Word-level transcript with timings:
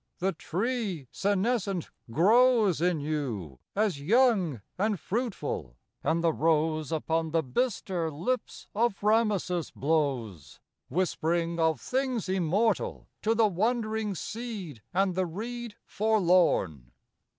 the 0.17 0.31
tree 0.31 1.07
senescent 1.11 1.91
grows 2.09 2.81
In 2.81 2.99
you 3.01 3.59
as 3.75 4.01
young 4.01 4.61
as 4.79 4.99
fruitful, 4.99 5.75
and 6.03 6.23
the 6.23 6.33
rose 6.33 6.91
Upon 6.91 7.29
the 7.29 7.43
bistre 7.43 8.09
lips 8.09 8.65
of 8.73 8.95
Ramesis 9.03 9.69
blows, 9.69 10.59
Whispering 10.89 11.59
of 11.59 11.79
things 11.79 12.27
immortal 12.27 13.09
to 13.21 13.35
the 13.35 13.45
wandering 13.45 14.15
seed 14.15 14.81
and 14.91 15.13
the 15.13 15.27
reed 15.27 15.75
forlorn. 15.85 16.91